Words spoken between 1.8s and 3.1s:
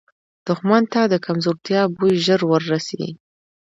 بوی ژر وررسي